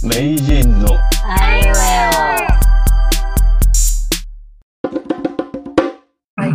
[0.00, 0.86] 名人の
[1.24, 1.70] あいうえ
[6.36, 6.52] はい。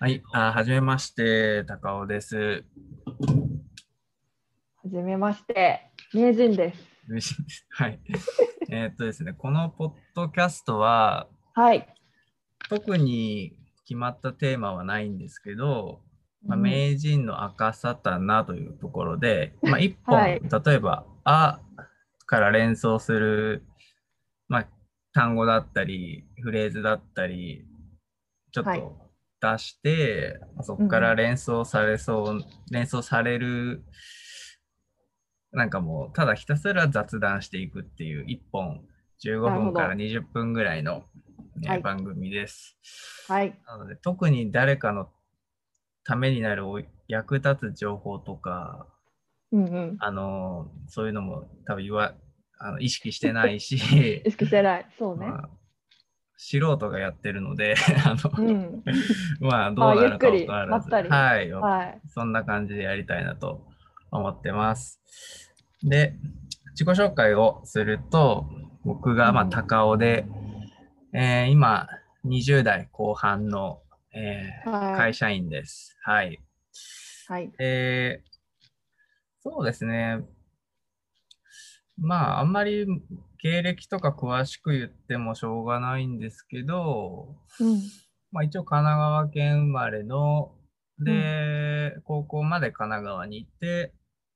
[0.00, 2.36] はい、あはじめまして、高尾です。
[2.36, 2.64] は
[4.84, 6.80] じめまして、名人です。
[7.08, 7.66] 嬉しいです。
[7.70, 8.00] はい。
[8.68, 11.86] えーっとですね、このポッドキャストは、はい。
[12.68, 16.00] 特に決まったテーマはないんですけど、
[16.46, 16.62] まあ、うん。
[16.62, 20.40] 名人の赤サタナというところで、まあ、一本、はい。
[20.40, 21.60] 例えば、あ
[22.26, 23.64] から連想する、
[24.48, 24.68] まあ、
[25.12, 27.64] 単語だったり、フレーズだったり、
[28.52, 28.80] ちょっはい。
[28.80, 29.06] と
[29.40, 33.84] 出して、そこから連想されそう、連想される、
[35.52, 38.84] なんかもう、ただひたすら雑談していくっていう、一本
[39.24, 39.72] 15なるほど。
[39.72, 41.04] 分から20分ぐらいの、
[41.56, 41.80] ねはい。
[41.80, 42.76] 番組です。
[43.28, 43.58] はい。
[43.66, 45.08] なので、特に誰かの
[46.06, 48.86] ためになるお役立つ情報とか、
[49.52, 49.96] うんうん。
[50.00, 52.14] あのそういうのも多分言わ
[52.58, 53.76] あの意識してないし、
[54.24, 54.86] 意識してない。
[54.98, 55.26] そうね。
[55.26, 55.48] まあ
[56.38, 58.84] 素人がやってるので、 あのうん。
[59.40, 62.00] まあどうなるか分からず、はい、はい。
[62.08, 63.66] そんな感じでやりたいなと
[64.10, 65.00] 思ってます。
[65.82, 66.14] で、
[66.72, 68.46] 自己紹介をすると、
[68.84, 70.26] 僕がまあうん高尾で、
[71.12, 71.88] えー今
[72.26, 73.80] 20代後半の、
[74.16, 75.96] えーはい会社員です。
[76.02, 76.40] はい。
[77.28, 77.52] はい。
[77.58, 78.36] えー
[79.48, 80.24] そうですね。
[81.98, 82.84] まあ、あんまり
[83.38, 87.82] 経歴とか詳しく言ってもしょうがないんですけど、うん。
[88.32, 90.52] まあ一応神奈川県生まれの、
[90.98, 93.92] で、高校まで神奈川に行って、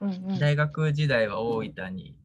[0.00, 0.38] うんうん。
[0.38, 2.16] 大学時代は大分に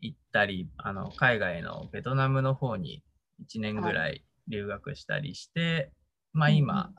[0.00, 3.02] 行ったり、あの海外のベトナムの方に
[3.40, 5.92] 1年ぐらい留学したりして、
[6.32, 6.92] まあ今、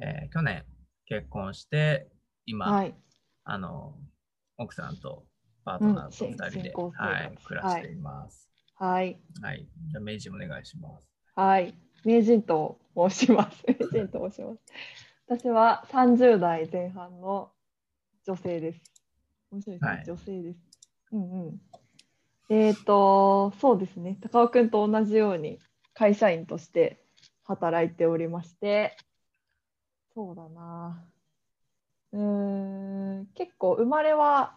[0.00, 0.64] えー去年
[1.06, 2.08] 結婚して、
[2.46, 2.94] 今、はい。
[3.44, 3.94] あの
[4.58, 5.24] 奥さんと
[5.64, 8.48] パートナーとうん2人で、新婚生活はい、暮らしています。
[8.76, 9.18] はい。
[9.42, 9.66] はい。
[9.90, 11.04] じゃあ、明治お願いします。
[11.34, 11.74] はい。
[12.04, 13.64] 名人と申します。
[13.92, 14.60] 名人と申します。
[15.26, 17.52] 私は30代前半の
[18.24, 18.80] 女性です。
[19.50, 19.90] 面白いですね。
[19.90, 20.58] はい女性です。
[21.12, 21.60] うんうん。
[22.48, 24.18] えっ、と、そうですね。
[24.20, 25.58] 高尾くんと同じように
[25.94, 27.00] 会社員として
[27.50, 28.96] 働いておりまして、
[30.14, 31.04] そうだな。
[32.12, 34.54] うーん、結構生まれは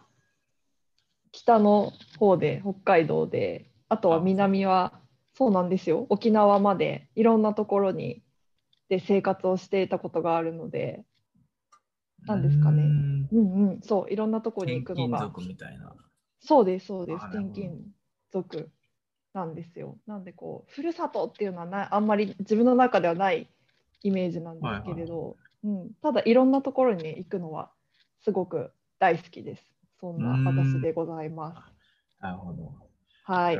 [1.32, 5.00] 北の方で、北海道で、あとは南は、
[5.34, 6.06] そうなんですよ。
[6.08, 8.22] 沖縄までいろんなところに
[8.88, 11.04] で生活をしていたことがあるので、
[12.26, 12.84] なんですかね。
[12.84, 13.28] うーん。
[13.32, 15.92] うんうん、そう、いろんなとこに転行くのが、勤族みたいな。
[16.38, 17.80] そうです、そうです、転勤
[18.30, 18.70] 族
[19.34, 19.98] なんですよ。
[20.06, 23.48] なんでこう、ふるさとっていうのはなあんまり自分の中ではない
[24.02, 27.70] イメージなんですけれど、うん、ただいろんなところに行くのは
[28.22, 29.62] すごく大好きです。
[30.00, 32.22] そんな私でございます。
[32.22, 32.72] なるほど。
[33.24, 33.58] はい。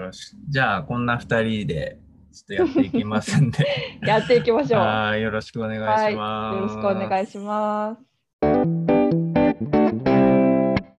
[0.49, 1.99] じゃあ、こんな2人で
[2.33, 3.67] ちょっとやっていきますんで。
[4.07, 4.81] やっていきましょう。
[4.81, 5.79] はいよろしくお願い
[6.13, 6.57] します。
[6.57, 7.97] よろしくお願いしま
[10.01, 10.04] す。